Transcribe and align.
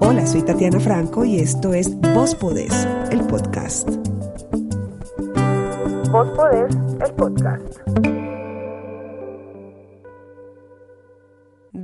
Hola, 0.00 0.26
soy 0.26 0.42
Tatiana 0.42 0.80
Franco 0.80 1.24
y 1.24 1.38
esto 1.38 1.74
es 1.74 1.94
Vos 2.14 2.34
Podés, 2.34 2.72
el 3.10 3.20
podcast. 3.26 3.88
Vos 6.10 6.28
Podés, 6.36 6.76
el 7.04 7.12
podcast. 7.14 8.17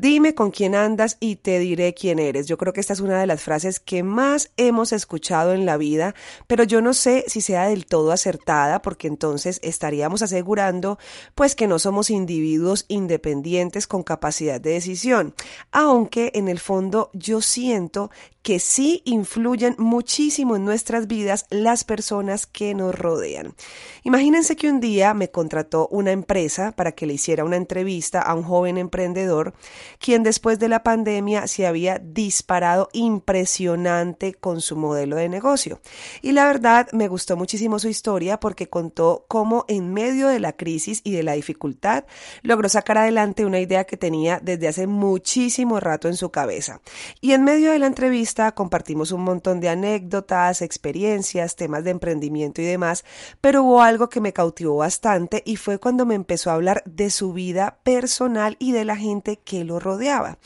Dime 0.05 0.35
con 0.35 0.51
quién 0.51 0.75
andas 0.75 1.17
y 1.19 1.37
te 1.37 1.59
diré 1.59 1.95
quién 1.95 2.19
eres. 2.19 2.47
Yo 2.47 2.59
creo 2.59 2.75
que 2.75 2.81
esta 2.81 2.93
es 2.93 3.01
una 3.01 3.19
de 3.19 3.27
las 3.27 3.41
frases 3.41 3.81
que 3.81 4.03
más 4.03 4.51
hemos 4.59 4.93
escuchado 4.93 5.55
en 5.55 5.65
la 5.65 5.79
vida, 5.79 6.15
pero 6.47 6.63
yo 6.63 6.83
no 6.83 6.93
sé 6.93 7.25
si 7.27 7.41
sea 7.41 7.69
del 7.69 7.87
todo 7.87 8.13
acertada 8.13 8.83
porque 8.83 9.09
entonces 9.09 9.61
estaríamos 9.63 10.21
asegurando 10.21 10.99
pues 11.35 11.55
que 11.55 11.67
no 11.67 11.79
somos 11.79 12.11
individuos 12.11 12.85
independientes 12.89 13.87
con 13.87 14.03
capacidad 14.03 14.61
de 14.61 14.73
decisión, 14.73 15.35
aunque 15.73 16.33
en 16.35 16.49
el 16.49 16.59
fondo 16.59 17.09
yo 17.15 17.41
siento 17.41 18.11
que 18.45 18.59
sí 18.59 19.01
influyen 19.07 19.74
muchísimo 19.79 20.55
en 20.55 20.66
nuestras 20.66 21.07
vidas 21.07 21.46
las 21.49 21.83
personas 21.83 22.46
que 22.46 22.74
nos 22.74 22.95
rodean. 22.95 23.55
Imagínense 24.02 24.55
que 24.55 24.68
un 24.68 24.80
día 24.80 25.15
me 25.15 25.30
contrató 25.30 25.89
una 25.89 26.13
empresa 26.13 26.73
para 26.73 26.93
que 26.93 27.07
le 27.07 27.15
hiciera 27.15 27.43
una 27.43 27.57
entrevista 27.57 28.21
a 28.21 28.35
un 28.35 28.43
joven 28.43 28.77
emprendedor 28.77 29.55
quien 29.98 30.23
después 30.23 30.59
de 30.59 30.68
la 30.68 30.82
pandemia 30.82 31.46
se 31.46 31.66
había 31.66 31.98
disparado 31.98 32.88
impresionante 32.92 34.34
con 34.34 34.60
su 34.60 34.76
modelo 34.76 35.16
de 35.16 35.28
negocio. 35.28 35.80
Y 36.23 36.32
la 36.32 36.46
verdad 36.46 36.88
me 36.92 37.09
gustó 37.09 37.37
muchísimo 37.37 37.78
su 37.78 37.88
historia 37.88 38.40
porque 38.40 38.68
contó 38.68 39.24
cómo 39.28 39.65
en 39.68 39.92
medio 39.92 40.28
de 40.28 40.40
la 40.40 40.54
crisis 40.54 41.00
y 41.04 41.12
de 41.12 41.22
la 41.22 41.32
dificultad 41.32 42.04
logró 42.42 42.68
sacar 42.68 42.98
adelante 42.98 43.45
una 43.45 43.60
idea 43.60 43.84
que 43.84 43.96
tenía 43.96 44.40
desde 44.42 44.68
hace 44.68 44.87
muchísimo 44.87 45.80
rato 45.80 46.09
en 46.09 46.16
su 46.16 46.30
cabeza. 46.30 46.80
Y 47.20 47.32
en 47.32 47.45
medio 47.45 47.72
de 47.72 47.78
la 47.78 47.87
entrevista 47.87 48.52
compartimos 48.52 49.12
un 49.12 49.22
montón 49.22 49.60
de 49.60 49.68
anécdotas, 49.68 50.62
experiencias, 50.62 51.56
temas 51.56 51.84
de 51.84 51.90
emprendimiento 51.90 52.60
y 52.62 52.65
demás, 52.65 53.04
pero 53.40 53.62
hubo 53.62 53.82
algo 53.82 54.09
que 54.09 54.20
me 54.20 54.32
cautivó 54.32 54.76
bastante 54.76 55.42
y 55.45 55.56
fue 55.56 55.78
cuando 55.78 56.06
me 56.06 56.15
empezó 56.15 56.50
a 56.50 56.54
hablar 56.54 56.82
de 56.87 57.10
su 57.10 57.32
vida 57.32 57.78
personal 57.82 58.56
y 58.59 58.72
de 58.72 58.84
la 58.84 58.96
gente 58.96 59.38
que 59.38 59.65
lo 59.65 59.80
rodeaba. 59.85 60.38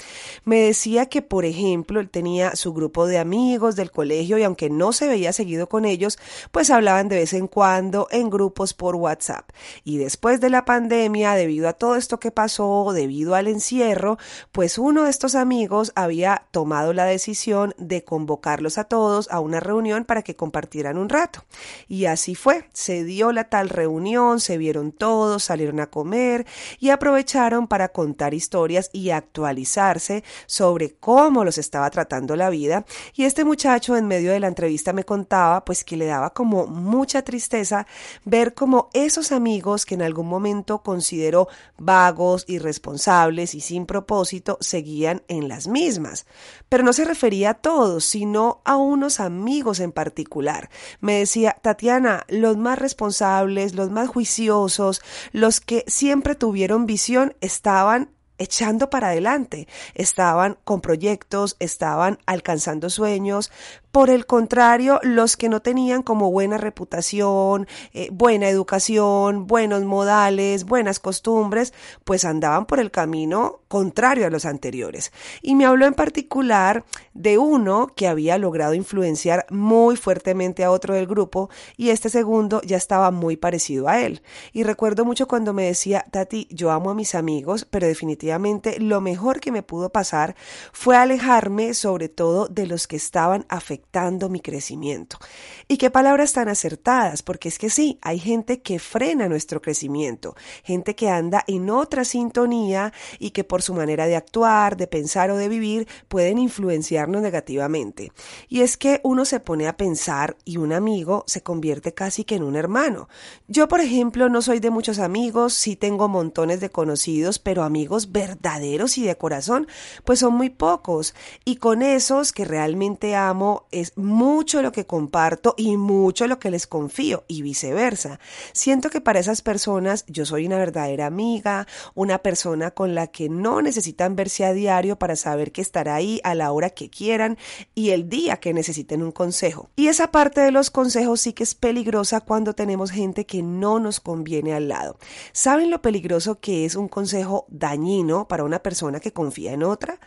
Me 0.44 0.60
decía 0.60 1.06
que, 1.06 1.22
por 1.22 1.46
ejemplo, 1.46 2.00
él 2.00 2.10
tenía 2.10 2.54
su 2.56 2.74
grupo 2.74 3.06
de 3.06 3.18
amigos 3.18 3.76
del 3.76 3.90
colegio 3.90 4.36
y 4.36 4.42
aunque 4.42 4.68
no 4.68 4.92
se 4.92 5.08
veía 5.08 5.32
seguido 5.32 5.68
con 5.68 5.86
ellos, 5.86 6.18
pues 6.50 6.70
hablaban 6.70 7.08
de 7.08 7.16
vez 7.16 7.32
en 7.32 7.46
cuando 7.46 8.08
en 8.10 8.28
grupos 8.28 8.74
por 8.74 8.96
WhatsApp. 8.96 9.48
Y 9.84 9.98
después 9.98 10.40
de 10.40 10.50
la 10.50 10.64
pandemia, 10.64 11.34
debido 11.34 11.68
a 11.68 11.72
todo 11.72 11.96
esto 11.96 12.20
que 12.20 12.30
pasó, 12.30 12.92
debido 12.92 13.34
al 13.34 13.48
encierro, 13.48 14.18
pues 14.52 14.78
uno 14.78 15.04
de 15.04 15.10
estos 15.10 15.34
amigos 15.34 15.92
había 15.94 16.46
tomado 16.50 16.92
la 16.92 17.04
decisión 17.04 17.74
de 17.78 18.04
convocarlos 18.04 18.78
a 18.78 18.84
todos 18.84 19.28
a 19.30 19.40
una 19.40 19.60
reunión 19.60 20.04
para 20.04 20.22
que 20.22 20.36
compartieran 20.36 20.98
un 20.98 21.08
rato. 21.08 21.44
Y 21.86 22.06
así 22.06 22.34
fue, 22.34 22.68
se 22.72 23.04
dio 23.04 23.32
la 23.32 23.44
tal 23.44 23.68
reunión, 23.68 24.40
se 24.40 24.58
vieron 24.58 24.92
todos, 24.92 25.44
salieron 25.44 25.80
a 25.80 25.86
comer 25.86 26.46
y 26.78 26.90
aprovecharon 26.90 27.68
para 27.68 27.88
contar 27.88 28.34
historias 28.34 28.90
y 28.92 29.10
actualizarse 29.28 30.24
sobre 30.46 30.94
cómo 30.94 31.44
los 31.44 31.58
estaba 31.58 31.90
tratando 31.90 32.34
la 32.34 32.50
vida. 32.50 32.84
Y 33.14 33.24
este 33.24 33.44
muchacho 33.44 33.96
en 33.96 34.08
medio 34.08 34.32
de 34.32 34.40
la 34.40 34.48
entrevista 34.48 34.92
me 34.92 35.04
contaba 35.04 35.64
pues 35.64 35.84
que 35.84 35.96
le 35.96 36.06
daba 36.06 36.30
como 36.30 36.66
mucha 36.66 37.22
tristeza 37.22 37.86
ver 38.24 38.54
como 38.54 38.88
esos 38.92 39.32
amigos 39.32 39.84
que 39.84 39.94
en 39.94 40.02
algún 40.02 40.26
momento 40.26 40.82
consideró 40.82 41.48
vagos, 41.76 42.44
irresponsables 42.48 43.54
y 43.54 43.60
sin 43.60 43.86
propósito 43.86 44.58
seguían 44.60 45.22
en 45.28 45.48
las 45.48 45.68
mismas. 45.68 46.26
Pero 46.68 46.84
no 46.84 46.92
se 46.92 47.04
refería 47.04 47.50
a 47.50 47.54
todos, 47.54 48.04
sino 48.04 48.60
a 48.64 48.76
unos 48.76 49.20
amigos 49.20 49.80
en 49.80 49.92
particular. 49.92 50.70
Me 51.00 51.18
decía, 51.18 51.58
Tatiana, 51.62 52.24
los 52.28 52.56
más 52.56 52.78
responsables, 52.78 53.74
los 53.74 53.90
más 53.90 54.08
juiciosos, 54.08 55.02
los 55.32 55.60
que 55.60 55.84
siempre 55.86 56.34
tuvieron 56.34 56.86
visión, 56.86 57.34
estaban 57.40 58.10
echando 58.38 58.90
para 58.90 59.08
adelante, 59.08 59.68
estaban 59.94 60.58
con 60.64 60.80
proyectos, 60.80 61.56
estaban 61.58 62.18
alcanzando 62.26 62.90
sueños, 62.90 63.50
por 63.98 64.10
el 64.10 64.26
contrario, 64.26 65.00
los 65.02 65.36
que 65.36 65.48
no 65.48 65.60
tenían 65.60 66.04
como 66.04 66.30
buena 66.30 66.56
reputación, 66.56 67.66
eh, 67.92 68.08
buena 68.12 68.48
educación, 68.48 69.48
buenos 69.48 69.82
modales, 69.82 70.62
buenas 70.62 71.00
costumbres, 71.00 71.74
pues 72.04 72.24
andaban 72.24 72.66
por 72.66 72.78
el 72.78 72.92
camino 72.92 73.58
contrario 73.66 74.28
a 74.28 74.30
los 74.30 74.44
anteriores. 74.44 75.12
Y 75.42 75.56
me 75.56 75.66
habló 75.66 75.84
en 75.84 75.94
particular 75.94 76.84
de 77.12 77.38
uno 77.38 77.88
que 77.96 78.06
había 78.06 78.38
logrado 78.38 78.72
influenciar 78.74 79.46
muy 79.50 79.96
fuertemente 79.96 80.62
a 80.62 80.70
otro 80.70 80.94
del 80.94 81.08
grupo 81.08 81.50
y 81.76 81.90
este 81.90 82.08
segundo 82.08 82.62
ya 82.62 82.76
estaba 82.76 83.10
muy 83.10 83.36
parecido 83.36 83.88
a 83.88 84.00
él. 84.00 84.22
Y 84.52 84.62
recuerdo 84.62 85.04
mucho 85.04 85.26
cuando 85.26 85.52
me 85.52 85.64
decía, 85.64 86.04
Tati, 86.08 86.46
yo 86.52 86.70
amo 86.70 86.90
a 86.90 86.94
mis 86.94 87.16
amigos, 87.16 87.66
pero 87.68 87.88
definitivamente 87.88 88.78
lo 88.78 89.00
mejor 89.00 89.40
que 89.40 89.50
me 89.50 89.64
pudo 89.64 89.90
pasar 89.90 90.36
fue 90.72 90.96
alejarme 90.96 91.74
sobre 91.74 92.08
todo 92.08 92.46
de 92.46 92.68
los 92.68 92.86
que 92.86 92.94
estaban 92.94 93.44
afectados 93.48 93.87
mi 94.30 94.40
crecimiento. 94.40 95.18
Y 95.66 95.76
qué 95.76 95.90
palabras 95.90 96.32
tan 96.32 96.48
acertadas, 96.48 97.22
porque 97.22 97.48
es 97.48 97.58
que 97.58 97.68
sí, 97.68 97.98
hay 98.00 98.18
gente 98.18 98.60
que 98.60 98.78
frena 98.78 99.28
nuestro 99.28 99.60
crecimiento, 99.60 100.36
gente 100.62 100.94
que 100.94 101.08
anda 101.08 101.42
en 101.46 101.68
otra 101.68 102.04
sintonía 102.04 102.92
y 103.18 103.30
que 103.30 103.44
por 103.44 103.60
su 103.60 103.74
manera 103.74 104.06
de 104.06 104.16
actuar, 104.16 104.76
de 104.76 104.86
pensar 104.86 105.30
o 105.30 105.36
de 105.36 105.48
vivir 105.48 105.88
pueden 106.08 106.38
influenciarnos 106.38 107.22
negativamente. 107.22 108.12
Y 108.48 108.60
es 108.60 108.76
que 108.76 109.00
uno 109.02 109.24
se 109.24 109.40
pone 109.40 109.66
a 109.66 109.76
pensar 109.76 110.36
y 110.44 110.58
un 110.58 110.72
amigo 110.72 111.24
se 111.26 111.42
convierte 111.42 111.92
casi 111.92 112.24
que 112.24 112.36
en 112.36 112.44
un 112.44 112.56
hermano. 112.56 113.08
Yo, 113.48 113.68
por 113.68 113.80
ejemplo, 113.80 114.28
no 114.28 114.42
soy 114.42 114.60
de 114.60 114.70
muchos 114.70 114.98
amigos, 114.98 115.54
sí 115.54 115.76
tengo 115.76 116.08
montones 116.08 116.60
de 116.60 116.70
conocidos, 116.70 117.38
pero 117.38 117.64
amigos 117.64 118.12
verdaderos 118.12 118.96
y 118.98 119.04
de 119.04 119.16
corazón, 119.16 119.66
pues 120.04 120.20
son 120.20 120.34
muy 120.34 120.50
pocos. 120.50 121.14
Y 121.44 121.56
con 121.56 121.82
esos 121.82 122.32
que 122.32 122.44
realmente 122.44 123.16
amo, 123.16 123.66
es 123.70 123.96
mucho 123.96 124.62
lo 124.62 124.72
que 124.72 124.86
comparto 124.86 125.54
y 125.56 125.76
mucho 125.76 126.26
lo 126.26 126.38
que 126.38 126.50
les 126.50 126.66
confío 126.66 127.24
y 127.28 127.42
viceversa. 127.42 128.20
Siento 128.52 128.90
que 128.90 129.00
para 129.00 129.20
esas 129.20 129.42
personas 129.42 130.04
yo 130.06 130.24
soy 130.24 130.46
una 130.46 130.58
verdadera 130.58 131.06
amiga, 131.06 131.66
una 131.94 132.18
persona 132.18 132.70
con 132.70 132.94
la 132.94 133.08
que 133.08 133.28
no 133.28 133.62
necesitan 133.62 134.16
verse 134.16 134.44
a 134.44 134.52
diario 134.52 134.98
para 134.98 135.16
saber 135.16 135.52
que 135.52 135.60
estará 135.60 135.94
ahí 135.94 136.20
a 136.24 136.34
la 136.34 136.52
hora 136.52 136.70
que 136.70 136.90
quieran 136.90 137.38
y 137.74 137.90
el 137.90 138.08
día 138.08 138.38
que 138.38 138.54
necesiten 138.54 139.02
un 139.02 139.12
consejo. 139.12 139.70
Y 139.76 139.88
esa 139.88 140.10
parte 140.10 140.40
de 140.40 140.50
los 140.50 140.70
consejos 140.70 141.20
sí 141.20 141.32
que 141.32 141.42
es 141.42 141.54
peligrosa 141.54 142.20
cuando 142.20 142.54
tenemos 142.54 142.90
gente 142.90 143.26
que 143.26 143.42
no 143.42 143.78
nos 143.78 144.00
conviene 144.00 144.54
al 144.54 144.68
lado. 144.68 144.98
¿Saben 145.32 145.70
lo 145.70 145.82
peligroso 145.82 146.40
que 146.40 146.64
es 146.64 146.74
un 146.74 146.88
consejo 146.88 147.46
dañino 147.48 148.28
para 148.28 148.44
una 148.44 148.62
persona 148.62 149.00
que 149.00 149.12
confía 149.12 149.52
en 149.52 149.62
otra? 149.62 149.98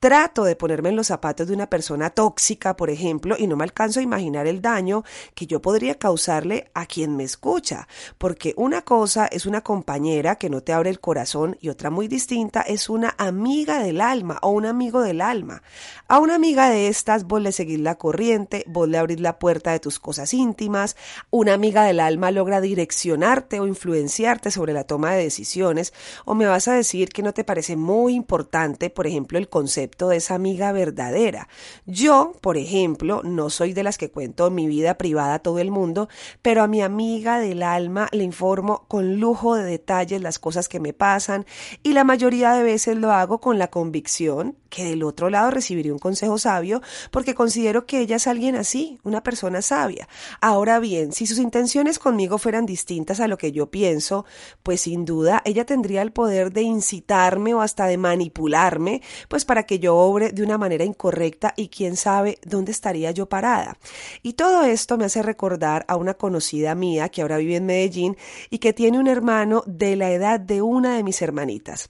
Trato 0.00 0.44
de 0.44 0.56
ponerme 0.56 0.88
en 0.88 0.96
los 0.96 1.08
zapatos 1.08 1.46
de 1.46 1.52
una 1.52 1.68
persona 1.68 2.08
tóxica, 2.08 2.74
por 2.74 2.88
ejemplo, 2.88 3.36
y 3.38 3.46
no 3.46 3.54
me 3.56 3.64
alcanzo 3.64 4.00
a 4.00 4.02
imaginar 4.02 4.46
el 4.46 4.62
daño 4.62 5.04
que 5.34 5.46
yo 5.46 5.60
podría 5.60 5.98
causarle 5.98 6.70
a 6.72 6.86
quien 6.86 7.18
me 7.18 7.24
escucha, 7.24 7.86
porque 8.16 8.54
una 8.56 8.80
cosa 8.80 9.26
es 9.26 9.44
una 9.44 9.60
compañera 9.60 10.36
que 10.36 10.48
no 10.48 10.62
te 10.62 10.72
abre 10.72 10.88
el 10.88 11.00
corazón 11.00 11.58
y 11.60 11.68
otra 11.68 11.90
muy 11.90 12.08
distinta 12.08 12.62
es 12.62 12.88
una 12.88 13.14
amiga 13.18 13.82
del 13.82 14.00
alma 14.00 14.38
o 14.40 14.48
un 14.48 14.64
amigo 14.64 15.02
del 15.02 15.20
alma. 15.20 15.62
A 16.08 16.18
una 16.18 16.34
amiga 16.34 16.70
de 16.70 16.88
estas 16.88 17.24
vos 17.24 17.42
le 17.42 17.52
seguís 17.52 17.80
la 17.80 17.96
corriente, 17.96 18.64
vos 18.68 18.88
le 18.88 18.96
abrís 18.96 19.20
la 19.20 19.38
puerta 19.38 19.72
de 19.72 19.80
tus 19.80 19.98
cosas 20.00 20.32
íntimas, 20.32 20.96
una 21.28 21.52
amiga 21.52 21.84
del 21.84 22.00
alma 22.00 22.30
logra 22.30 22.62
direccionarte 22.62 23.60
o 23.60 23.66
influenciarte 23.66 24.50
sobre 24.50 24.72
la 24.72 24.84
toma 24.84 25.12
de 25.12 25.24
decisiones, 25.24 25.92
o 26.24 26.34
me 26.34 26.46
vas 26.46 26.68
a 26.68 26.72
decir 26.72 27.10
que 27.10 27.22
no 27.22 27.34
te 27.34 27.44
parece 27.44 27.76
muy 27.76 28.14
importante, 28.14 28.88
por 28.88 29.06
ejemplo, 29.06 29.36
el 29.36 29.50
concepto 29.50 29.89
de 29.98 30.16
esa 30.16 30.34
amiga 30.34 30.72
verdadera. 30.72 31.48
Yo, 31.86 32.32
por 32.40 32.56
ejemplo, 32.56 33.22
no 33.24 33.50
soy 33.50 33.72
de 33.72 33.82
las 33.82 33.98
que 33.98 34.10
cuento 34.10 34.50
mi 34.50 34.66
vida 34.66 34.96
privada 34.96 35.34
a 35.34 35.38
todo 35.38 35.58
el 35.58 35.70
mundo, 35.70 36.08
pero 36.42 36.62
a 36.62 36.66
mi 36.66 36.82
amiga 36.82 37.38
del 37.38 37.62
alma 37.62 38.08
le 38.12 38.24
informo 38.24 38.84
con 38.88 39.16
lujo 39.20 39.54
de 39.54 39.64
detalles 39.64 40.22
las 40.22 40.38
cosas 40.38 40.68
que 40.68 40.80
me 40.80 40.92
pasan 40.92 41.46
y 41.82 41.92
la 41.92 42.04
mayoría 42.04 42.52
de 42.52 42.62
veces 42.62 42.96
lo 42.96 43.12
hago 43.12 43.40
con 43.40 43.58
la 43.58 43.68
convicción 43.68 44.56
que 44.70 44.84
del 44.84 45.02
otro 45.02 45.30
lado 45.30 45.50
recibiré 45.50 45.92
un 45.92 45.98
consejo 45.98 46.38
sabio 46.38 46.80
porque 47.10 47.34
considero 47.34 47.86
que 47.86 47.98
ella 47.98 48.16
es 48.16 48.26
alguien 48.26 48.54
así, 48.54 48.98
una 49.02 49.22
persona 49.22 49.62
sabia. 49.62 50.08
Ahora 50.40 50.78
bien, 50.78 51.12
si 51.12 51.26
sus 51.26 51.38
intenciones 51.38 51.98
conmigo 51.98 52.38
fueran 52.38 52.66
distintas 52.66 53.20
a 53.20 53.28
lo 53.28 53.36
que 53.36 53.52
yo 53.52 53.70
pienso, 53.70 54.24
pues 54.62 54.82
sin 54.82 55.04
duda 55.04 55.42
ella 55.44 55.66
tendría 55.66 56.02
el 56.02 56.12
poder 56.12 56.52
de 56.52 56.62
incitarme 56.62 57.52
o 57.52 57.60
hasta 57.60 57.86
de 57.86 57.98
manipularme, 57.98 59.02
pues 59.28 59.44
para 59.44 59.64
que 59.64 59.79
yo 59.80 59.96
obre 59.96 60.30
de 60.30 60.42
una 60.42 60.58
manera 60.58 60.84
incorrecta 60.84 61.54
y 61.56 61.68
quién 61.68 61.96
sabe 61.96 62.38
dónde 62.44 62.72
estaría 62.72 63.10
yo 63.10 63.26
parada. 63.26 63.76
Y 64.22 64.34
todo 64.34 64.62
esto 64.62 64.96
me 64.96 65.06
hace 65.06 65.22
recordar 65.22 65.84
a 65.88 65.96
una 65.96 66.14
conocida 66.14 66.74
mía 66.74 67.08
que 67.08 67.22
ahora 67.22 67.38
vive 67.38 67.56
en 67.56 67.66
Medellín 67.66 68.16
y 68.50 68.58
que 68.58 68.72
tiene 68.72 68.98
un 68.98 69.08
hermano 69.08 69.62
de 69.66 69.96
la 69.96 70.10
edad 70.10 70.38
de 70.38 70.62
una 70.62 70.96
de 70.96 71.02
mis 71.02 71.20
hermanitas. 71.22 71.88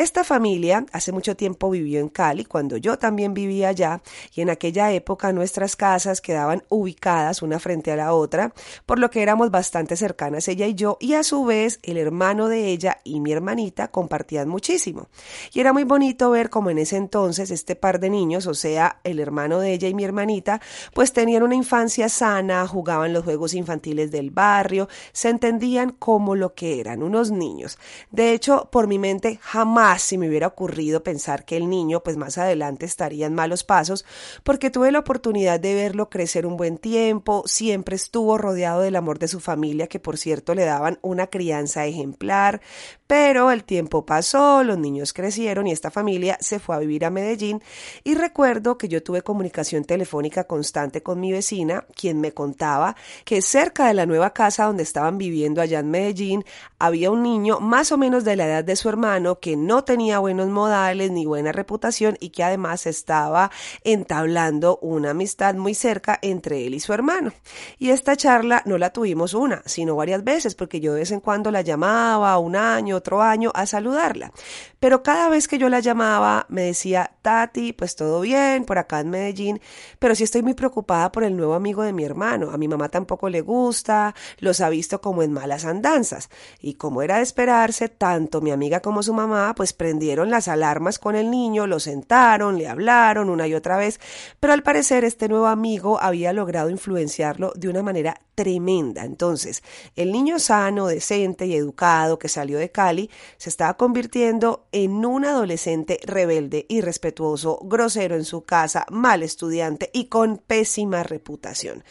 Esta 0.00 0.24
familia 0.24 0.86
hace 0.92 1.12
mucho 1.12 1.36
tiempo 1.36 1.68
vivió 1.68 2.00
en 2.00 2.08
Cali, 2.08 2.46
cuando 2.46 2.78
yo 2.78 2.96
también 2.96 3.34
vivía 3.34 3.68
allá, 3.68 4.00
y 4.34 4.40
en 4.40 4.48
aquella 4.48 4.90
época 4.92 5.30
nuestras 5.34 5.76
casas 5.76 6.22
quedaban 6.22 6.62
ubicadas 6.70 7.42
una 7.42 7.58
frente 7.58 7.92
a 7.92 7.96
la 7.96 8.14
otra, 8.14 8.54
por 8.86 8.98
lo 8.98 9.10
que 9.10 9.20
éramos 9.20 9.50
bastante 9.50 9.96
cercanas 9.96 10.48
ella 10.48 10.66
y 10.66 10.74
yo, 10.74 10.96
y 11.00 11.12
a 11.12 11.22
su 11.22 11.44
vez 11.44 11.80
el 11.82 11.98
hermano 11.98 12.48
de 12.48 12.68
ella 12.68 12.96
y 13.04 13.20
mi 13.20 13.30
hermanita 13.30 13.88
compartían 13.88 14.48
muchísimo. 14.48 15.08
Y 15.52 15.60
era 15.60 15.74
muy 15.74 15.84
bonito 15.84 16.30
ver 16.30 16.48
cómo 16.48 16.70
en 16.70 16.78
ese 16.78 16.96
entonces 16.96 17.50
este 17.50 17.76
par 17.76 18.00
de 18.00 18.08
niños, 18.08 18.46
o 18.46 18.54
sea, 18.54 19.00
el 19.04 19.20
hermano 19.20 19.60
de 19.60 19.74
ella 19.74 19.88
y 19.88 19.92
mi 19.92 20.04
hermanita, 20.04 20.62
pues 20.94 21.12
tenían 21.12 21.42
una 21.42 21.56
infancia 21.56 22.08
sana, 22.08 22.66
jugaban 22.66 23.12
los 23.12 23.24
juegos 23.24 23.52
infantiles 23.52 24.10
del 24.10 24.30
barrio, 24.30 24.88
se 25.12 25.28
entendían 25.28 25.90
como 25.90 26.36
lo 26.36 26.54
que 26.54 26.80
eran, 26.80 27.02
unos 27.02 27.30
niños. 27.30 27.78
De 28.10 28.32
hecho, 28.32 28.70
por 28.72 28.86
mi 28.86 28.98
mente 28.98 29.38
jamás 29.42 29.89
si 29.98 30.18
me 30.18 30.28
hubiera 30.28 30.46
ocurrido 30.46 31.02
pensar 31.02 31.44
que 31.44 31.56
el 31.56 31.68
niño 31.68 32.02
pues 32.02 32.16
más 32.16 32.38
adelante 32.38 32.86
estaría 32.86 33.26
en 33.26 33.34
malos 33.34 33.64
pasos, 33.64 34.04
porque 34.44 34.70
tuve 34.70 34.92
la 34.92 35.00
oportunidad 35.00 35.60
de 35.60 35.74
verlo 35.74 36.10
crecer 36.10 36.46
un 36.46 36.56
buen 36.56 36.78
tiempo, 36.78 37.42
siempre 37.46 37.96
estuvo 37.96 38.38
rodeado 38.38 38.80
del 38.80 38.96
amor 38.96 39.18
de 39.18 39.28
su 39.28 39.40
familia, 39.40 39.86
que 39.86 40.00
por 40.00 40.18
cierto 40.18 40.54
le 40.54 40.64
daban 40.64 40.98
una 41.02 41.26
crianza 41.26 41.86
ejemplar, 41.86 42.60
pero 43.06 43.50
el 43.50 43.64
tiempo 43.64 44.06
pasó, 44.06 44.62
los 44.62 44.78
niños 44.78 45.12
crecieron 45.12 45.66
y 45.66 45.72
esta 45.72 45.90
familia 45.90 46.38
se 46.40 46.60
fue 46.60 46.76
a 46.76 46.78
vivir 46.78 47.04
a 47.04 47.10
Medellín. 47.10 47.60
Y 48.04 48.14
recuerdo 48.14 48.78
que 48.78 48.86
yo 48.86 49.02
tuve 49.02 49.22
comunicación 49.22 49.84
telefónica 49.84 50.44
constante 50.44 51.02
con 51.02 51.18
mi 51.18 51.32
vecina, 51.32 51.84
quien 51.96 52.20
me 52.20 52.32
contaba 52.32 52.94
que 53.24 53.42
cerca 53.42 53.88
de 53.88 53.94
la 53.94 54.06
nueva 54.06 54.32
casa 54.32 54.66
donde 54.66 54.84
estaban 54.84 55.18
viviendo 55.18 55.60
allá 55.60 55.80
en 55.80 55.90
Medellín 55.90 56.44
había 56.78 57.10
un 57.10 57.22
niño 57.22 57.58
más 57.60 57.90
o 57.92 57.98
menos 57.98 58.24
de 58.24 58.36
la 58.36 58.46
edad 58.46 58.64
de 58.64 58.76
su 58.76 58.88
hermano 58.88 59.40
que 59.40 59.56
no 59.56 59.79
tenía 59.84 60.18
buenos 60.18 60.48
modales 60.48 61.10
ni 61.10 61.26
buena 61.26 61.52
reputación 61.52 62.16
y 62.20 62.30
que 62.30 62.44
además 62.44 62.86
estaba 62.86 63.50
entablando 63.84 64.78
una 64.82 65.10
amistad 65.10 65.54
muy 65.54 65.74
cerca 65.74 66.18
entre 66.22 66.66
él 66.66 66.74
y 66.74 66.80
su 66.80 66.92
hermano. 66.92 67.32
Y 67.78 67.90
esta 67.90 68.16
charla 68.16 68.62
no 68.66 68.78
la 68.78 68.90
tuvimos 68.90 69.34
una, 69.34 69.62
sino 69.66 69.96
varias 69.96 70.24
veces 70.24 70.54
porque 70.54 70.80
yo 70.80 70.92
de 70.92 71.00
vez 71.00 71.10
en 71.10 71.20
cuando 71.20 71.50
la 71.50 71.62
llamaba 71.62 72.38
un 72.38 72.56
año, 72.56 72.96
otro 72.96 73.22
año 73.22 73.50
a 73.54 73.66
saludarla. 73.66 74.32
Pero 74.78 75.02
cada 75.02 75.28
vez 75.28 75.46
que 75.46 75.58
yo 75.58 75.68
la 75.68 75.80
llamaba 75.80 76.46
me 76.48 76.62
decía, 76.62 77.12
Tati, 77.22 77.72
pues 77.72 77.96
todo 77.96 78.20
bien, 78.22 78.64
por 78.64 78.78
acá 78.78 79.00
en 79.00 79.10
Medellín, 79.10 79.60
pero 79.98 80.14
sí 80.14 80.24
estoy 80.24 80.42
muy 80.42 80.54
preocupada 80.54 81.12
por 81.12 81.24
el 81.24 81.36
nuevo 81.36 81.54
amigo 81.54 81.82
de 81.82 81.92
mi 81.92 82.04
hermano. 82.04 82.50
A 82.50 82.56
mi 82.56 82.68
mamá 82.68 82.88
tampoco 82.88 83.28
le 83.28 83.42
gusta, 83.42 84.14
los 84.38 84.60
ha 84.60 84.68
visto 84.68 85.00
como 85.00 85.22
en 85.22 85.32
malas 85.32 85.64
andanzas. 85.64 86.30
Y 86.60 86.74
como 86.74 87.02
era 87.02 87.16
de 87.16 87.22
esperarse, 87.22 87.88
tanto 87.88 88.40
mi 88.40 88.50
amiga 88.50 88.80
como 88.80 89.02
su 89.02 89.12
mamá 89.12 89.54
pues 89.60 89.74
prendieron 89.74 90.30
las 90.30 90.48
alarmas 90.48 90.98
con 90.98 91.16
el 91.16 91.30
niño, 91.30 91.66
lo 91.66 91.80
sentaron, 91.80 92.56
le 92.56 92.66
hablaron 92.66 93.28
una 93.28 93.46
y 93.46 93.52
otra 93.52 93.76
vez, 93.76 94.00
pero 94.40 94.54
al 94.54 94.62
parecer 94.62 95.04
este 95.04 95.28
nuevo 95.28 95.48
amigo 95.48 96.00
había 96.00 96.32
logrado 96.32 96.70
influenciarlo 96.70 97.52
de 97.56 97.68
una 97.68 97.82
manera 97.82 98.22
tremenda. 98.40 99.04
Entonces, 99.04 99.62
el 99.96 100.12
niño 100.12 100.38
sano, 100.38 100.86
decente 100.86 101.44
y 101.44 101.54
educado 101.54 102.18
que 102.18 102.30
salió 102.30 102.56
de 102.56 102.70
Cali 102.70 103.10
se 103.36 103.50
estaba 103.50 103.74
convirtiendo 103.74 104.66
en 104.72 105.04
un 105.04 105.26
adolescente 105.26 106.00
rebelde, 106.04 106.64
irrespetuoso, 106.70 107.58
grosero 107.64 108.14
en 108.14 108.24
su 108.24 108.44
casa, 108.44 108.86
mal 108.88 109.22
estudiante 109.22 109.90
y 109.92 110.06
con 110.06 110.38
pésima 110.38 111.02
reputación. 111.02 111.84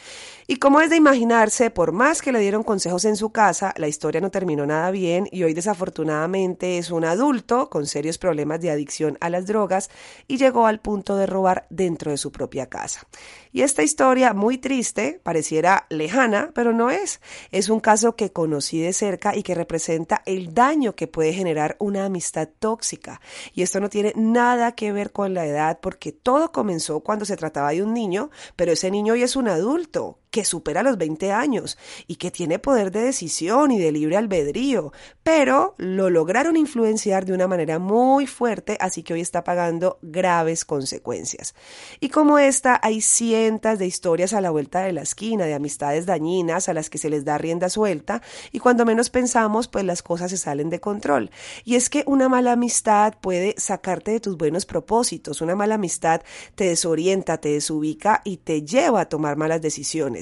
Y 0.48 0.56
como 0.56 0.80
es 0.80 0.90
de 0.90 0.96
imaginarse, 0.96 1.70
por 1.70 1.92
más 1.92 2.20
que 2.20 2.32
le 2.32 2.40
dieron 2.40 2.64
consejos 2.64 3.04
en 3.04 3.14
su 3.14 3.30
casa, 3.30 3.72
la 3.76 3.86
historia 3.86 4.20
no 4.20 4.32
terminó 4.32 4.66
nada 4.66 4.90
bien 4.90 5.28
y 5.30 5.44
hoy 5.44 5.54
desafortunadamente 5.54 6.78
es 6.78 6.90
un 6.90 7.04
adulto 7.04 7.70
con 7.70 7.86
serios 7.86 8.18
problemas 8.18 8.60
de 8.60 8.72
adicción 8.72 9.16
a 9.20 9.30
las 9.30 9.46
drogas 9.46 9.88
y 10.26 10.38
llegó 10.38 10.66
al 10.66 10.80
punto 10.80 11.14
de 11.14 11.26
robar 11.26 11.68
dentro 11.70 12.10
de 12.10 12.16
su 12.16 12.32
propia 12.32 12.68
casa. 12.68 13.06
Y 13.52 13.62
esta 13.62 13.84
historia, 13.84 14.32
muy 14.32 14.58
triste, 14.58 15.20
pareciera 15.22 15.86
lejana, 15.90 16.39
pero 16.54 16.72
no 16.72 16.90
es. 16.90 17.20
Es 17.50 17.68
un 17.68 17.80
caso 17.80 18.16
que 18.16 18.32
conocí 18.32 18.80
de 18.80 18.92
cerca 18.92 19.36
y 19.36 19.42
que 19.42 19.54
representa 19.54 20.22
el 20.26 20.54
daño 20.54 20.94
que 20.94 21.06
puede 21.06 21.32
generar 21.32 21.76
una 21.78 22.04
amistad 22.04 22.48
tóxica. 22.58 23.20
Y 23.54 23.62
esto 23.62 23.80
no 23.80 23.88
tiene 23.88 24.12
nada 24.16 24.72
que 24.72 24.92
ver 24.92 25.12
con 25.12 25.34
la 25.34 25.46
edad, 25.46 25.80
porque 25.80 26.12
todo 26.12 26.52
comenzó 26.52 27.00
cuando 27.00 27.24
se 27.24 27.36
trataba 27.36 27.70
de 27.70 27.82
un 27.82 27.92
niño, 27.92 28.30
pero 28.56 28.72
ese 28.72 28.90
niño 28.90 29.14
hoy 29.14 29.22
es 29.22 29.36
un 29.36 29.48
adulto 29.48 30.19
que 30.30 30.44
supera 30.44 30.82
los 30.82 30.96
20 30.96 31.32
años 31.32 31.76
y 32.06 32.16
que 32.16 32.30
tiene 32.30 32.58
poder 32.58 32.90
de 32.90 33.02
decisión 33.02 33.70
y 33.72 33.78
de 33.78 33.92
libre 33.92 34.16
albedrío, 34.16 34.92
pero 35.22 35.74
lo 35.78 36.10
lograron 36.10 36.56
influenciar 36.56 37.24
de 37.24 37.32
una 37.32 37.48
manera 37.48 37.78
muy 37.78 38.26
fuerte, 38.26 38.76
así 38.80 39.02
que 39.02 39.14
hoy 39.14 39.20
está 39.20 39.44
pagando 39.44 39.98
graves 40.02 40.64
consecuencias. 40.64 41.54
Y 41.98 42.08
como 42.10 42.38
esta, 42.38 42.78
hay 42.82 43.00
cientos 43.00 43.78
de 43.78 43.86
historias 43.86 44.32
a 44.32 44.40
la 44.40 44.50
vuelta 44.50 44.80
de 44.80 44.92
la 44.92 45.02
esquina, 45.02 45.44
de 45.46 45.54
amistades 45.54 46.06
dañinas 46.06 46.68
a 46.68 46.74
las 46.74 46.90
que 46.90 46.98
se 46.98 47.10
les 47.10 47.24
da 47.24 47.38
rienda 47.38 47.68
suelta 47.68 48.22
y 48.52 48.58
cuando 48.58 48.84
menos 48.84 49.10
pensamos, 49.10 49.68
pues 49.68 49.84
las 49.84 50.02
cosas 50.02 50.30
se 50.30 50.36
salen 50.36 50.70
de 50.70 50.80
control. 50.80 51.30
Y 51.64 51.74
es 51.74 51.90
que 51.90 52.04
una 52.06 52.28
mala 52.28 52.52
amistad 52.52 53.14
puede 53.20 53.54
sacarte 53.58 54.12
de 54.12 54.20
tus 54.20 54.36
buenos 54.36 54.66
propósitos, 54.66 55.40
una 55.40 55.56
mala 55.56 55.74
amistad 55.74 56.22
te 56.54 56.64
desorienta, 56.64 57.38
te 57.38 57.50
desubica 57.50 58.22
y 58.24 58.38
te 58.38 58.62
lleva 58.62 59.02
a 59.02 59.08
tomar 59.08 59.36
malas 59.36 59.60
decisiones. 59.60 60.19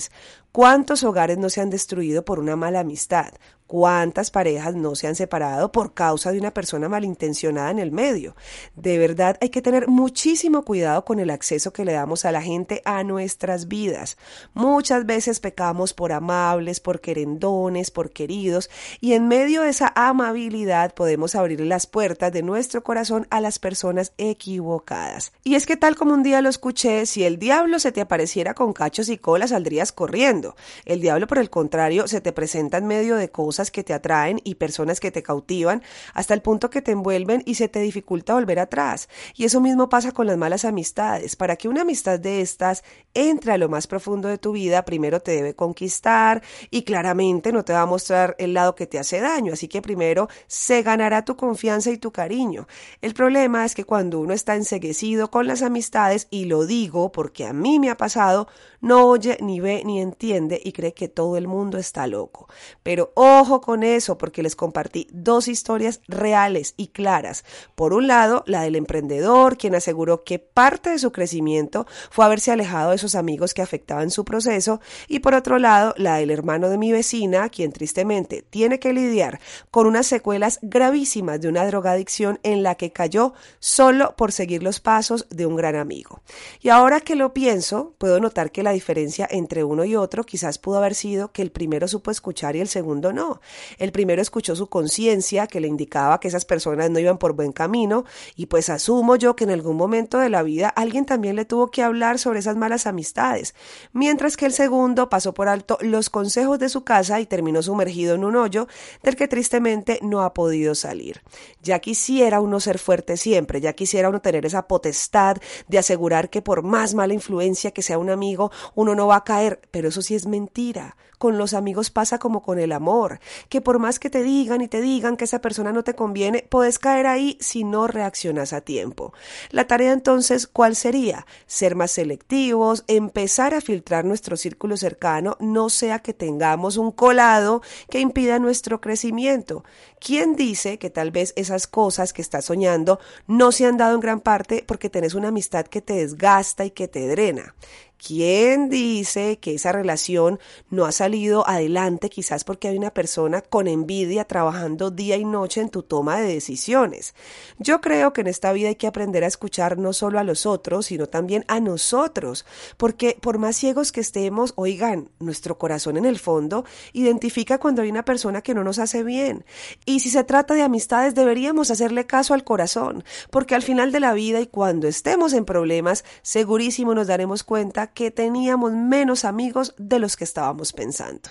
¿Cuántos 0.52 1.04
hogares 1.04 1.38
no 1.38 1.50
se 1.50 1.60
han 1.60 1.70
destruido 1.70 2.24
por 2.24 2.38
una 2.38 2.56
mala 2.56 2.80
amistad? 2.80 3.32
¿Cuántas 3.68 4.30
parejas 4.30 4.76
no 4.76 4.94
se 4.94 5.08
han 5.08 5.14
separado 5.14 5.70
por 5.70 5.92
causa 5.92 6.32
de 6.32 6.38
una 6.38 6.54
persona 6.54 6.88
malintencionada 6.88 7.70
en 7.70 7.78
el 7.78 7.92
medio? 7.92 8.34
De 8.76 8.96
verdad 8.96 9.36
hay 9.42 9.50
que 9.50 9.60
tener 9.60 9.88
muchísimo 9.88 10.64
cuidado 10.64 11.04
con 11.04 11.20
el 11.20 11.28
acceso 11.28 11.70
que 11.70 11.84
le 11.84 11.92
damos 11.92 12.24
a 12.24 12.32
la 12.32 12.40
gente 12.40 12.80
a 12.86 13.04
nuestras 13.04 13.68
vidas. 13.68 14.16
Muchas 14.54 15.04
veces 15.04 15.38
pecamos 15.38 15.92
por 15.92 16.12
amables, 16.12 16.80
por 16.80 17.02
querendones, 17.02 17.90
por 17.90 18.10
queridos, 18.10 18.70
y 19.02 19.12
en 19.12 19.28
medio 19.28 19.60
de 19.60 19.68
esa 19.68 19.92
amabilidad 19.94 20.94
podemos 20.94 21.34
abrir 21.34 21.60
las 21.60 21.86
puertas 21.86 22.32
de 22.32 22.42
nuestro 22.42 22.82
corazón 22.82 23.26
a 23.28 23.42
las 23.42 23.58
personas 23.58 24.14
equivocadas. 24.16 25.32
Y 25.44 25.56
es 25.56 25.66
que 25.66 25.76
tal 25.76 25.94
como 25.94 26.14
un 26.14 26.22
día 26.22 26.40
lo 26.40 26.48
escuché, 26.48 27.04
si 27.04 27.22
el 27.24 27.38
diablo 27.38 27.80
se 27.80 27.92
te 27.92 28.00
apareciera 28.00 28.54
con 28.54 28.72
cachos 28.72 29.10
y 29.10 29.18
colas 29.18 29.50
saldrías 29.50 29.92
corriendo. 29.92 30.56
El 30.86 31.02
diablo, 31.02 31.26
por 31.26 31.36
el 31.36 31.50
contrario, 31.50 32.08
se 32.08 32.22
te 32.22 32.32
presenta 32.32 32.78
en 32.78 32.86
medio 32.86 33.16
de 33.16 33.28
cosas 33.28 33.57
que 33.70 33.84
te 33.84 33.92
atraen 33.92 34.40
y 34.44 34.54
personas 34.54 35.00
que 35.00 35.10
te 35.10 35.22
cautivan 35.22 35.82
hasta 36.14 36.34
el 36.34 36.42
punto 36.42 36.70
que 36.70 36.82
te 36.82 36.92
envuelven 36.92 37.42
y 37.44 37.54
se 37.54 37.68
te 37.68 37.80
dificulta 37.80 38.34
volver 38.34 38.58
atrás. 38.58 39.08
Y 39.34 39.44
eso 39.44 39.60
mismo 39.60 39.88
pasa 39.88 40.12
con 40.12 40.26
las 40.26 40.38
malas 40.38 40.64
amistades. 40.64 41.36
Para 41.36 41.56
que 41.56 41.68
una 41.68 41.82
amistad 41.82 42.18
de 42.18 42.40
estas 42.40 42.84
entre 43.14 43.52
a 43.52 43.58
lo 43.58 43.68
más 43.68 43.86
profundo 43.86 44.28
de 44.28 44.38
tu 44.38 44.52
vida, 44.52 44.84
primero 44.84 45.20
te 45.20 45.32
debe 45.32 45.54
conquistar 45.54 46.42
y 46.70 46.82
claramente 46.82 47.52
no 47.52 47.64
te 47.64 47.72
va 47.72 47.82
a 47.82 47.86
mostrar 47.86 48.36
el 48.38 48.54
lado 48.54 48.74
que 48.74 48.86
te 48.86 48.98
hace 48.98 49.20
daño. 49.20 49.52
Así 49.52 49.68
que 49.68 49.82
primero 49.82 50.28
se 50.46 50.82
ganará 50.82 51.24
tu 51.24 51.36
confianza 51.36 51.90
y 51.90 51.98
tu 51.98 52.12
cariño. 52.12 52.66
El 53.00 53.14
problema 53.14 53.64
es 53.64 53.74
que 53.74 53.84
cuando 53.84 54.20
uno 54.20 54.34
está 54.34 54.54
enseguecido 54.54 55.30
con 55.30 55.46
las 55.46 55.62
amistades, 55.62 56.28
y 56.30 56.44
lo 56.44 56.66
digo 56.66 57.10
porque 57.12 57.46
a 57.46 57.52
mí 57.52 57.78
me 57.78 57.90
ha 57.90 57.96
pasado, 57.96 58.48
no 58.80 59.06
oye, 59.06 59.38
ni 59.40 59.60
ve, 59.60 59.82
ni 59.84 60.00
entiende 60.00 60.60
y 60.62 60.72
cree 60.72 60.94
que 60.94 61.08
todo 61.08 61.36
el 61.36 61.48
mundo 61.48 61.78
está 61.78 62.06
loco. 62.06 62.48
Pero 62.82 63.12
ojo, 63.14 63.47
Ojo 63.48 63.62
con 63.62 63.82
eso, 63.82 64.18
porque 64.18 64.42
les 64.42 64.54
compartí 64.54 65.08
dos 65.10 65.48
historias 65.48 66.02
reales 66.06 66.74
y 66.76 66.88
claras. 66.88 67.46
Por 67.74 67.94
un 67.94 68.06
lado, 68.06 68.44
la 68.46 68.60
del 68.60 68.76
emprendedor, 68.76 69.56
quien 69.56 69.74
aseguró 69.74 70.22
que 70.22 70.38
parte 70.38 70.90
de 70.90 70.98
su 70.98 71.12
crecimiento 71.12 71.86
fue 72.10 72.26
haberse 72.26 72.50
alejado 72.52 72.90
de 72.90 72.96
esos 72.96 73.14
amigos 73.14 73.54
que 73.54 73.62
afectaban 73.62 74.10
su 74.10 74.26
proceso, 74.26 74.82
y 75.08 75.20
por 75.20 75.32
otro 75.32 75.58
lado, 75.58 75.94
la 75.96 76.16
del 76.16 76.30
hermano 76.30 76.68
de 76.68 76.76
mi 76.76 76.92
vecina, 76.92 77.48
quien 77.48 77.72
tristemente 77.72 78.44
tiene 78.50 78.78
que 78.78 78.92
lidiar 78.92 79.40
con 79.70 79.86
unas 79.86 80.06
secuelas 80.06 80.58
gravísimas 80.60 81.40
de 81.40 81.48
una 81.48 81.64
drogadicción 81.66 82.40
en 82.42 82.62
la 82.62 82.74
que 82.74 82.92
cayó 82.92 83.32
solo 83.60 84.14
por 84.14 84.30
seguir 84.30 84.62
los 84.62 84.78
pasos 84.78 85.26
de 85.30 85.46
un 85.46 85.56
gran 85.56 85.74
amigo. 85.74 86.20
Y 86.60 86.68
ahora 86.68 87.00
que 87.00 87.16
lo 87.16 87.32
pienso, 87.32 87.94
puedo 87.96 88.20
notar 88.20 88.52
que 88.52 88.62
la 88.62 88.72
diferencia 88.72 89.26
entre 89.30 89.64
uno 89.64 89.86
y 89.86 89.96
otro 89.96 90.24
quizás 90.24 90.58
pudo 90.58 90.76
haber 90.76 90.94
sido 90.94 91.32
que 91.32 91.40
el 91.40 91.50
primero 91.50 91.88
supo 91.88 92.10
escuchar 92.10 92.54
y 92.54 92.60
el 92.60 92.68
segundo 92.68 93.10
no. 93.14 93.37
El 93.78 93.92
primero 93.92 94.22
escuchó 94.22 94.56
su 94.56 94.68
conciencia 94.68 95.46
que 95.46 95.60
le 95.60 95.68
indicaba 95.68 96.20
que 96.20 96.28
esas 96.28 96.44
personas 96.44 96.90
no 96.90 96.98
iban 96.98 97.18
por 97.18 97.32
buen 97.32 97.52
camino 97.52 98.04
y 98.36 98.46
pues 98.46 98.68
asumo 98.68 99.16
yo 99.16 99.36
que 99.36 99.44
en 99.44 99.50
algún 99.50 99.76
momento 99.76 100.18
de 100.18 100.28
la 100.28 100.42
vida 100.42 100.68
alguien 100.68 101.06
también 101.06 101.36
le 101.36 101.44
tuvo 101.44 101.70
que 101.70 101.82
hablar 101.82 102.18
sobre 102.18 102.40
esas 102.40 102.56
malas 102.56 102.86
amistades, 102.86 103.54
mientras 103.92 104.36
que 104.36 104.46
el 104.46 104.52
segundo 104.52 105.08
pasó 105.08 105.34
por 105.34 105.48
alto 105.48 105.78
los 105.80 106.10
consejos 106.10 106.58
de 106.58 106.68
su 106.68 106.84
casa 106.84 107.20
y 107.20 107.26
terminó 107.26 107.62
sumergido 107.62 108.14
en 108.14 108.24
un 108.24 108.36
hoyo 108.36 108.68
del 109.02 109.16
que 109.16 109.28
tristemente 109.28 109.98
no 110.02 110.22
ha 110.22 110.34
podido 110.34 110.74
salir. 110.74 111.22
Ya 111.62 111.78
quisiera 111.78 112.40
uno 112.40 112.60
ser 112.60 112.78
fuerte 112.78 113.16
siempre, 113.16 113.60
ya 113.60 113.72
quisiera 113.72 114.08
uno 114.08 114.20
tener 114.20 114.46
esa 114.46 114.66
potestad 114.66 115.36
de 115.68 115.78
asegurar 115.78 116.30
que 116.30 116.42
por 116.42 116.62
más 116.62 116.94
mala 116.94 117.14
influencia 117.14 117.70
que 117.70 117.82
sea 117.82 117.98
un 117.98 118.10
amigo, 118.10 118.50
uno 118.74 118.94
no 118.94 119.06
va 119.06 119.16
a 119.16 119.24
caer, 119.24 119.60
pero 119.70 119.88
eso 119.88 120.02
sí 120.02 120.14
es 120.14 120.26
mentira. 120.26 120.96
Con 121.18 121.36
los 121.36 121.52
amigos 121.52 121.90
pasa 121.90 122.18
como 122.18 122.42
con 122.42 122.60
el 122.60 122.70
amor, 122.70 123.18
que 123.48 123.60
por 123.60 123.78
más 123.78 123.98
que 123.98 124.10
te 124.10 124.22
digan 124.22 124.60
y 124.60 124.68
te 124.68 124.80
digan 124.80 125.16
que 125.16 125.24
esa 125.24 125.40
persona 125.40 125.72
no 125.72 125.84
te 125.84 125.94
conviene, 125.94 126.46
puedes 126.48 126.78
caer 126.78 127.06
ahí 127.06 127.36
si 127.40 127.64
no 127.64 127.86
reaccionas 127.86 128.52
a 128.52 128.60
tiempo. 128.60 129.12
La 129.50 129.66
tarea 129.66 129.92
entonces, 129.92 130.46
¿cuál 130.46 130.76
sería? 130.76 131.26
Ser 131.46 131.74
más 131.74 131.90
selectivos, 131.92 132.84
empezar 132.86 133.54
a 133.54 133.60
filtrar 133.60 134.04
nuestro 134.04 134.36
círculo 134.36 134.76
cercano, 134.76 135.36
no 135.40 135.70
sea 135.70 136.00
que 136.00 136.14
tengamos 136.14 136.76
un 136.76 136.90
colado 136.90 137.62
que 137.90 138.00
impida 138.00 138.38
nuestro 138.38 138.80
crecimiento. 138.80 139.64
¿Quién 140.00 140.36
dice 140.36 140.78
que 140.78 140.90
tal 140.90 141.10
vez 141.10 141.32
esas 141.36 141.66
cosas 141.66 142.12
que 142.12 142.22
estás 142.22 142.44
soñando 142.44 143.00
no 143.26 143.52
se 143.52 143.66
han 143.66 143.76
dado 143.76 143.94
en 143.94 144.00
gran 144.00 144.20
parte 144.20 144.64
porque 144.66 144.90
tenés 144.90 145.14
una 145.14 145.28
amistad 145.28 145.66
que 145.66 145.80
te 145.80 145.94
desgasta 145.94 146.64
y 146.64 146.70
que 146.70 146.88
te 146.88 147.08
drena? 147.08 147.54
¿Quién 147.98 148.68
dice 148.68 149.38
que 149.40 149.54
esa 149.54 149.72
relación 149.72 150.38
no 150.70 150.86
ha 150.86 150.92
salido 150.92 151.46
adelante 151.48 152.08
quizás 152.10 152.44
porque 152.44 152.68
hay 152.68 152.76
una 152.78 152.94
persona 152.94 153.42
con 153.42 153.66
envidia 153.66 154.24
trabajando 154.24 154.92
día 154.92 155.16
y 155.16 155.24
noche 155.24 155.60
en 155.60 155.68
tu 155.68 155.82
toma 155.82 156.20
de 156.20 156.32
decisiones? 156.32 157.14
Yo 157.58 157.80
creo 157.80 158.12
que 158.12 158.20
en 158.20 158.28
esta 158.28 158.52
vida 158.52 158.68
hay 158.68 158.76
que 158.76 158.86
aprender 158.86 159.24
a 159.24 159.26
escuchar 159.26 159.78
no 159.78 159.92
solo 159.92 160.20
a 160.20 160.24
los 160.24 160.46
otros, 160.46 160.86
sino 160.86 161.08
también 161.08 161.44
a 161.48 161.58
nosotros, 161.58 162.46
porque 162.76 163.18
por 163.20 163.38
más 163.38 163.56
ciegos 163.56 163.90
que 163.90 164.00
estemos, 164.00 164.52
oigan, 164.54 165.10
nuestro 165.18 165.58
corazón 165.58 165.96
en 165.96 166.04
el 166.04 166.20
fondo 166.20 166.64
identifica 166.92 167.58
cuando 167.58 167.82
hay 167.82 167.90
una 167.90 168.04
persona 168.04 168.42
que 168.42 168.54
no 168.54 168.62
nos 168.62 168.78
hace 168.78 169.02
bien. 169.02 169.44
Y 169.86 170.00
si 170.00 170.10
se 170.10 170.22
trata 170.22 170.54
de 170.54 170.62
amistades, 170.62 171.16
deberíamos 171.16 171.72
hacerle 171.72 172.06
caso 172.06 172.32
al 172.32 172.44
corazón, 172.44 173.02
porque 173.30 173.56
al 173.56 173.62
final 173.62 173.90
de 173.90 173.98
la 173.98 174.12
vida 174.12 174.40
y 174.40 174.46
cuando 174.46 174.86
estemos 174.86 175.32
en 175.32 175.44
problemas, 175.44 176.04
segurísimo 176.22 176.94
nos 176.94 177.08
daremos 177.08 177.42
cuenta 177.42 177.87
que 177.94 178.10
teníamos 178.10 178.72
menos 178.72 179.24
amigos 179.24 179.74
de 179.78 179.98
los 179.98 180.16
que 180.16 180.24
estábamos 180.24 180.72
pensando. 180.72 181.30